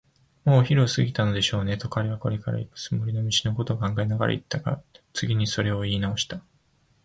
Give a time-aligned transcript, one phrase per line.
[0.45, 4.81] 「もうお昼を過ぎたことでしょうね」と、彼はこれからいくつもりの道のことを考えながらいったが、
[5.13, 6.41] 次にそれをいいなおした。